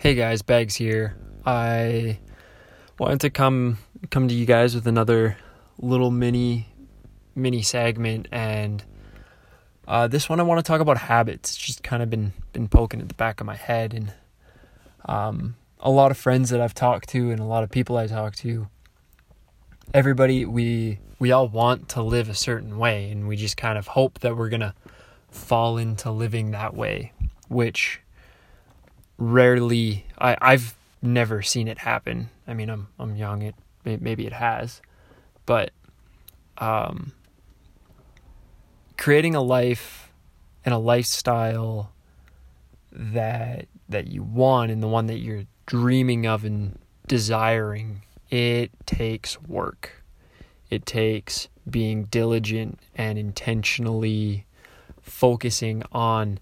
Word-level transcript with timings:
Hey 0.00 0.14
guys, 0.14 0.42
Bags 0.42 0.76
here. 0.76 1.16
I 1.44 2.20
wanted 3.00 3.20
to 3.22 3.30
come 3.30 3.78
come 4.10 4.28
to 4.28 4.34
you 4.34 4.46
guys 4.46 4.72
with 4.76 4.86
another 4.86 5.36
little 5.76 6.12
mini 6.12 6.68
mini 7.34 7.62
segment 7.62 8.28
and 8.30 8.84
uh, 9.88 10.06
this 10.06 10.28
one 10.28 10.38
I 10.38 10.44
want 10.44 10.60
to 10.60 10.62
talk 10.62 10.80
about 10.80 10.98
habits. 10.98 11.50
It's 11.50 11.56
just 11.56 11.82
kind 11.82 12.00
of 12.00 12.08
been 12.08 12.32
been 12.52 12.68
poking 12.68 13.00
at 13.00 13.08
the 13.08 13.14
back 13.14 13.40
of 13.40 13.46
my 13.48 13.56
head 13.56 13.92
and 13.92 14.12
um, 15.06 15.56
a 15.80 15.90
lot 15.90 16.12
of 16.12 16.16
friends 16.16 16.50
that 16.50 16.60
I've 16.60 16.74
talked 16.74 17.08
to 17.08 17.32
and 17.32 17.40
a 17.40 17.44
lot 17.44 17.64
of 17.64 17.70
people 17.70 17.96
I 17.96 18.06
talk 18.06 18.36
to 18.36 18.68
everybody 19.92 20.44
we 20.44 21.00
we 21.18 21.32
all 21.32 21.48
want 21.48 21.88
to 21.88 22.02
live 22.02 22.28
a 22.28 22.34
certain 22.34 22.78
way 22.78 23.10
and 23.10 23.26
we 23.26 23.34
just 23.34 23.56
kind 23.56 23.76
of 23.76 23.88
hope 23.88 24.20
that 24.20 24.36
we're 24.36 24.48
to 24.60 24.74
fall 25.28 25.76
into 25.76 26.12
living 26.12 26.52
that 26.52 26.72
way, 26.72 27.12
which 27.48 28.00
rarely 29.18 30.06
I 30.18 30.36
I've 30.40 30.76
never 31.02 31.42
seen 31.42 31.68
it 31.68 31.78
happen. 31.78 32.30
I 32.46 32.54
mean, 32.54 32.70
I'm 32.70 32.88
I'm 32.98 33.16
young. 33.16 33.42
It 33.42 33.54
maybe 33.84 34.26
it 34.26 34.32
has, 34.32 34.80
but 35.46 35.70
um, 36.58 37.12
creating 38.96 39.34
a 39.34 39.40
life 39.40 40.12
and 40.64 40.74
a 40.74 40.78
lifestyle 40.78 41.92
that 42.92 43.66
that 43.88 44.08
you 44.08 44.22
want 44.22 44.70
and 44.70 44.82
the 44.82 44.88
one 44.88 45.06
that 45.06 45.18
you're 45.18 45.44
dreaming 45.66 46.26
of 46.26 46.44
and 46.44 46.78
desiring 47.06 48.02
it 48.30 48.70
takes 48.86 49.40
work 49.42 50.02
it 50.70 50.84
takes 50.84 51.48
being 51.68 52.04
diligent 52.04 52.78
and 52.94 53.18
intentionally 53.18 54.44
focusing 55.00 55.82
on 55.92 56.38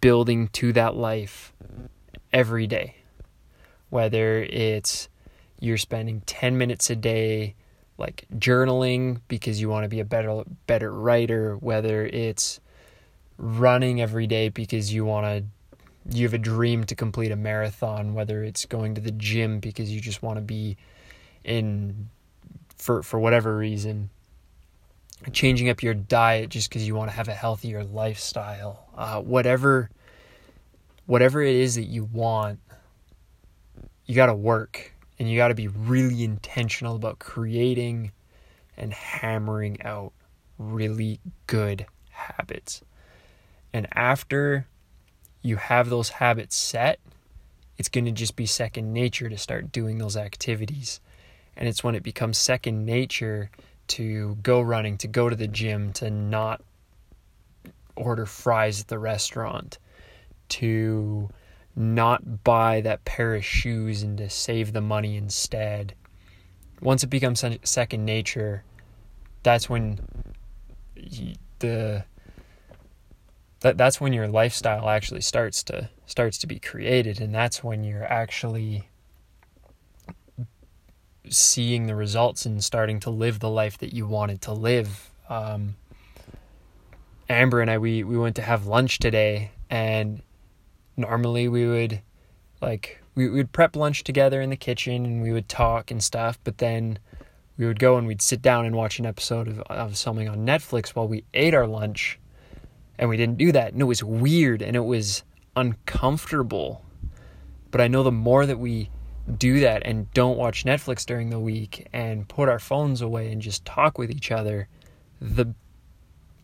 building 0.00 0.48
to 0.48 0.72
that 0.72 0.96
life 0.96 1.52
every 2.32 2.66
day. 2.66 2.96
Whether 3.88 4.42
it's 4.42 5.08
you're 5.58 5.76
spending 5.76 6.22
10 6.22 6.56
minutes 6.56 6.90
a 6.90 6.96
day 6.96 7.54
like 7.98 8.24
journaling 8.36 9.20
because 9.28 9.60
you 9.60 9.68
want 9.68 9.84
to 9.84 9.88
be 9.88 10.00
a 10.00 10.04
better 10.04 10.44
better 10.66 10.92
writer, 10.92 11.56
whether 11.56 12.06
it's 12.06 12.60
running 13.36 14.00
every 14.00 14.26
day 14.26 14.48
because 14.48 14.92
you 14.92 15.04
want 15.04 15.26
to 15.26 15.44
you 16.16 16.24
have 16.24 16.34
a 16.34 16.38
dream 16.38 16.84
to 16.84 16.94
complete 16.94 17.30
a 17.30 17.36
marathon, 17.36 18.14
whether 18.14 18.42
it's 18.42 18.64
going 18.64 18.94
to 18.94 19.00
the 19.00 19.12
gym 19.12 19.60
because 19.60 19.90
you 19.90 20.00
just 20.00 20.22
want 20.22 20.38
to 20.38 20.42
be 20.42 20.76
in 21.44 22.08
for 22.76 23.02
for 23.02 23.20
whatever 23.20 23.56
reason 23.56 24.10
changing 25.32 25.68
up 25.68 25.82
your 25.82 25.94
diet 25.94 26.48
just 26.48 26.68
because 26.68 26.86
you 26.86 26.94
want 26.94 27.10
to 27.10 27.16
have 27.16 27.28
a 27.28 27.34
healthier 27.34 27.84
lifestyle 27.84 28.86
uh, 28.96 29.20
whatever 29.20 29.90
whatever 31.10 31.42
it 31.42 31.56
is 31.56 31.74
that 31.74 31.86
you 31.86 32.04
want, 32.04 32.60
you 34.06 34.14
got 34.14 34.26
to 34.26 34.34
work 34.34 34.94
and 35.18 35.28
you 35.28 35.36
got 35.36 35.48
to 35.48 35.56
be 35.56 35.66
really 35.66 36.22
intentional 36.22 36.94
about 36.94 37.18
creating 37.18 38.12
and 38.76 38.92
hammering 38.92 39.82
out 39.82 40.12
really 40.56 41.18
good 41.48 41.84
habits. 42.10 42.82
And 43.72 43.88
after 43.92 44.68
you 45.42 45.56
have 45.56 45.90
those 45.90 46.10
habits 46.10 46.54
set, 46.54 47.00
it's 47.76 47.88
going 47.88 48.04
to 48.04 48.12
just 48.12 48.36
be 48.36 48.46
second 48.46 48.92
nature 48.92 49.28
to 49.28 49.36
start 49.36 49.72
doing 49.72 49.98
those 49.98 50.16
activities. 50.16 51.00
And 51.56 51.68
it's 51.68 51.82
when 51.82 51.96
it 51.96 52.04
becomes 52.04 52.38
second 52.38 52.86
nature 52.86 53.50
to 53.88 54.36
go 54.44 54.60
running, 54.60 54.96
to 54.98 55.08
go 55.08 55.28
to 55.28 55.34
the 55.34 55.48
gym, 55.48 55.92
to 55.94 56.08
not 56.08 56.62
order 57.96 58.26
fries 58.26 58.80
at 58.80 58.86
the 58.86 59.00
restaurant, 59.00 59.78
to 60.50 61.30
not 61.74 62.44
buy 62.44 62.80
that 62.82 63.04
pair 63.04 63.34
of 63.34 63.44
shoes 63.44 64.02
and 64.02 64.18
to 64.18 64.28
save 64.28 64.72
the 64.72 64.80
money 64.80 65.16
instead. 65.16 65.94
Once 66.80 67.02
it 67.02 67.08
becomes 67.08 67.44
second 67.64 68.04
nature, 68.04 68.64
that's 69.42 69.68
when 69.68 70.00
the 71.60 72.04
that 73.60 73.76
that's 73.76 74.00
when 74.00 74.12
your 74.12 74.28
lifestyle 74.28 74.88
actually 74.88 75.20
starts 75.20 75.62
to 75.62 75.88
starts 76.06 76.38
to 76.38 76.46
be 76.46 76.58
created 76.58 77.20
and 77.20 77.34
that's 77.34 77.62
when 77.62 77.84
you're 77.84 78.10
actually 78.10 78.88
seeing 81.28 81.86
the 81.86 81.94
results 81.94 82.46
and 82.46 82.64
starting 82.64 82.98
to 82.98 83.10
live 83.10 83.38
the 83.38 83.48
life 83.48 83.78
that 83.78 83.92
you 83.92 84.06
wanted 84.06 84.40
to 84.40 84.52
live 84.52 85.10
um, 85.28 85.76
Amber 87.28 87.60
and 87.60 87.70
I 87.70 87.78
we 87.78 88.02
we 88.02 88.18
went 88.18 88.36
to 88.36 88.42
have 88.42 88.66
lunch 88.66 88.98
today 88.98 89.52
and 89.68 90.22
normally 90.96 91.48
we 91.48 91.66
would 91.66 92.00
like 92.60 93.02
we 93.14 93.28
would 93.28 93.52
prep 93.52 93.76
lunch 93.76 94.04
together 94.04 94.40
in 94.40 94.50
the 94.50 94.56
kitchen 94.56 95.04
and 95.04 95.22
we 95.22 95.32
would 95.32 95.48
talk 95.48 95.90
and 95.90 96.02
stuff 96.02 96.38
but 96.44 96.58
then 96.58 96.98
we 97.56 97.66
would 97.66 97.78
go 97.78 97.96
and 97.96 98.06
we'd 98.06 98.22
sit 98.22 98.40
down 98.40 98.64
and 98.64 98.74
watch 98.74 98.98
an 98.98 99.06
episode 99.06 99.48
of, 99.48 99.60
of 99.60 99.96
something 99.96 100.28
on 100.28 100.46
netflix 100.46 100.90
while 100.90 101.08
we 101.08 101.24
ate 101.34 101.54
our 101.54 101.66
lunch 101.66 102.18
and 102.98 103.08
we 103.08 103.16
didn't 103.16 103.38
do 103.38 103.50
that 103.50 103.72
and 103.72 103.80
it 103.80 103.86
was 103.86 104.04
weird 104.04 104.62
and 104.62 104.76
it 104.76 104.84
was 104.84 105.24
uncomfortable. 105.56 106.84
But 107.70 107.80
i 107.80 107.88
know 107.88 108.02
the 108.02 108.12
more 108.12 108.46
that 108.46 108.58
we 108.58 108.90
do 109.38 109.60
that 109.60 109.82
and 109.84 110.12
don't 110.12 110.36
watch 110.36 110.64
netflix 110.64 111.06
during 111.06 111.30
the 111.30 111.38
week 111.38 111.86
and 111.92 112.28
put 112.28 112.48
our 112.48 112.58
phones 112.58 113.00
away 113.00 113.30
and 113.30 113.40
just 113.40 113.64
talk 113.64 113.96
with 113.96 114.10
each 114.10 114.32
other 114.32 114.68
the 115.20 115.54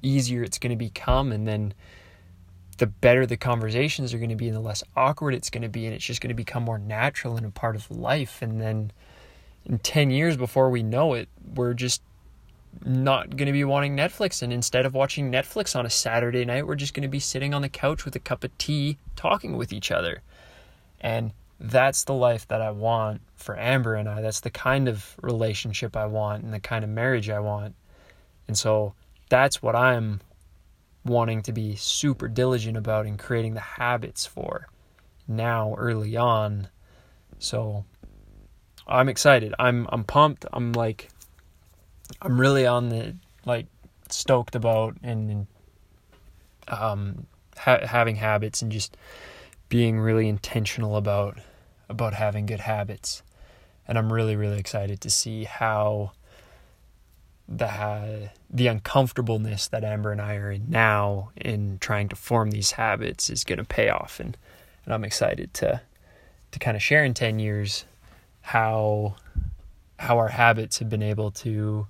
easier 0.03 0.43
it's 0.45 0.59
going 0.59 0.71
to 0.71 0.77
become 0.77 1.33
and 1.33 1.49
then 1.49 1.75
the 2.79 2.87
better 2.87 3.27
the 3.27 3.37
conversations 3.37 4.13
are 4.13 4.19
going 4.19 4.31
to 4.31 4.37
be 4.37 4.49
and 4.49 4.57
the 4.57 4.61
less 4.61 4.83
awkward 4.97 5.35
it's 5.35 5.51
going 5.51 5.63
to 5.63 5.69
be 5.69 5.87
and 5.87 5.95
it's 5.95 6.05
just 6.05 6.21
going 6.21 6.29
to 6.29 6.35
become 6.35 6.63
more 6.63 6.79
natural 6.79 7.37
and 7.37 7.47
a 7.47 7.51
part 7.51 7.77
of 7.77 7.91
life. 7.91 8.43
And 8.43 8.61
then 8.61 8.93
in 9.65 9.79
10 9.79 10.11
years 10.11 10.37
before 10.37 10.71
we 10.71 10.83
know 10.83 11.15
it 11.15 11.29
we're 11.55 11.75
just 11.75 12.03
not 12.85 13.31
going 13.37 13.47
to 13.47 13.53
be 13.53 13.65
wanting 13.65 13.97
Netflix. 13.97 14.43
And 14.43 14.53
instead 14.53 14.85
of 14.85 14.95
watching 14.95 15.33
Netflix 15.33 15.75
on 15.75 15.87
a 15.87 15.91
Saturday 15.91 16.45
night 16.45 16.67
we're 16.67 16.75
just 16.75 16.95
going 16.95 17.03
to 17.03 17.09
be 17.09 17.21
sitting 17.21 17.55
on 17.55 17.63
the 17.63 17.69
couch 17.69 18.05
with 18.05 18.15
a 18.17 18.21
cup 18.21 18.45
of 18.45 18.57
tea 18.59 18.99
talking 19.17 19.57
with 19.57 19.73
each 19.73 19.91
other. 19.91 20.23
And 21.01 21.33
that's 21.59 22.05
the 22.05 22.15
life 22.15 22.47
that 22.49 22.61
I 22.61 22.71
want 22.71 23.23
for 23.35 23.59
Amber 23.59 23.95
and 23.95 24.09
I. 24.09 24.21
That's 24.21 24.41
the 24.41 24.51
kind 24.51 24.89
of 24.89 25.15
relationship 25.23 25.97
I 25.97 26.07
want 26.07 26.45
and 26.45 26.53
the 26.53 26.61
kind 26.61 26.85
of 26.85 26.91
marriage 26.91 27.31
I 27.31 27.41
want. 27.41 27.75
And 28.47 28.59
so 28.59 28.95
that's 29.29 29.63
what 29.63 29.75
I'm 29.75 30.21
wanting 31.07 31.43
to 31.43 31.53
be 31.53 31.77
super 31.77 32.29
diligent 32.29 32.77
about 32.77 33.07
and 33.07 33.19
creating 33.19 33.55
the 33.55 33.61
habits 33.61 34.27
for 34.27 34.67
now 35.29 35.75
early 35.77 36.17
on. 36.17 36.69
So 37.39 37.85
I'm 38.87 39.09
excited. 39.09 39.55
I'm 39.59 39.87
I'm 39.91 40.05
pumped. 40.05 40.47
I'm 40.53 40.73
like 40.73 41.09
I'm 42.23 42.41
really 42.41 42.67
on 42.67 42.89
the 42.89 43.17
like 43.45 43.67
stoked 44.09 44.55
about 44.55 44.97
and 45.03 45.47
um 46.69 47.27
ha- 47.57 47.87
having 47.87 48.17
habits 48.17 48.63
and 48.63 48.71
just 48.71 48.97
being 49.69 49.99
really 49.99 50.29
intentional 50.29 50.97
about 50.97 51.39
about 51.89 52.15
having 52.15 52.47
good 52.47 52.61
habits. 52.61 53.23
And 53.89 53.99
I'm 53.99 54.13
really 54.13 54.37
really 54.37 54.59
excited 54.59 55.01
to 55.03 55.11
see 55.11 55.45
how 55.45 56.13
the 57.49 58.31
the 58.51 58.67
uncomfortableness 58.67 59.69
that 59.69 59.85
Amber 59.85 60.13
and 60.13 60.21
I 60.21 60.37
are 60.37 60.51
in 60.51 60.69
now 60.69 61.31
in 61.37 61.79
trying 61.79 62.09
to 62.09 62.17
form 62.17 62.51
these 62.51 62.73
habits 62.73 63.31
is 63.31 63.45
going 63.45 63.59
to 63.59 63.65
pay 63.65 63.89
off 63.89 64.19
and 64.19 64.37
and 64.85 64.95
I'm 64.95 65.05
excited 65.05 65.55
to 65.55 65.81
to 66.53 66.59
kind 66.59 66.77
of 66.77 66.83
share 66.83 67.05
in 67.05 67.15
10 67.15 67.39
years 67.39 67.85
how 68.41 69.17
how 69.99 70.19
our 70.19 70.29
habits 70.29 70.79
have 70.79 70.89
been 70.89 71.03
able 71.03 71.31
to 71.31 71.87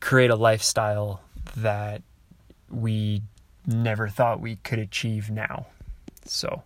create 0.00 0.30
a 0.30 0.36
lifestyle 0.36 1.20
that 1.56 2.02
we 2.70 3.22
never 3.66 4.08
thought 4.08 4.40
we 4.40 4.56
could 4.56 4.78
achieve 4.78 5.30
now. 5.30 5.66
So, 6.24 6.62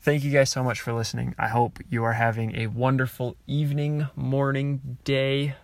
thank 0.00 0.24
you 0.24 0.30
guys 0.30 0.50
so 0.50 0.62
much 0.62 0.80
for 0.80 0.92
listening. 0.92 1.34
I 1.38 1.48
hope 1.48 1.78
you 1.88 2.04
are 2.04 2.12
having 2.12 2.56
a 2.56 2.68
wonderful 2.68 3.36
evening, 3.46 4.08
morning, 4.16 4.98
day, 5.04 5.54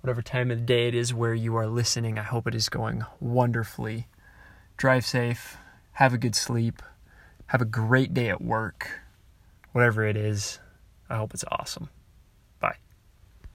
whatever 0.00 0.22
time 0.22 0.50
of 0.50 0.58
the 0.58 0.64
day 0.64 0.88
it 0.88 0.94
is 0.94 1.12
where 1.12 1.34
you 1.34 1.56
are 1.56 1.66
listening. 1.66 2.18
I 2.18 2.22
hope 2.22 2.46
it 2.46 2.54
is 2.54 2.68
going 2.68 3.04
wonderfully. 3.20 4.08
Drive 4.76 5.04
safe, 5.04 5.56
have 5.92 6.14
a 6.14 6.18
good 6.18 6.34
sleep, 6.34 6.82
have 7.46 7.60
a 7.60 7.66
great 7.66 8.14
day 8.14 8.28
at 8.28 8.40
work, 8.40 9.00
whatever 9.72 10.04
it 10.04 10.16
is. 10.16 10.58
I 11.08 11.16
hope 11.16 11.34
it's 11.34 11.44
awesome. 11.50 11.90